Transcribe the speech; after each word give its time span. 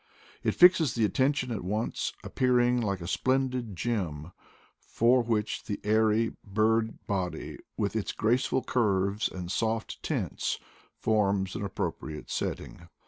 It 0.41 0.53
fixes 0.55 0.95
the 0.95 1.05
attention 1.05 1.51
at 1.51 1.63
once, 1.63 2.11
appearing 2.23 2.81
like 2.81 3.01
a 3.01 3.07
splendid 3.07 3.75
gem, 3.75 4.31
for 4.79 5.21
which 5.21 5.65
the 5.65 5.79
airy 5.83 6.31
bird 6.43 7.05
body, 7.05 7.59
with 7.77 7.95
its 7.95 8.11
graceful 8.11 8.63
curves 8.63 9.27
and 9.29 9.51
soft 9.51 10.01
tints, 10.01 10.57
forms 10.97 11.53
an 11.55 11.63
ap 11.63 11.75
propriate 11.75 12.31
setting. 12.31 12.87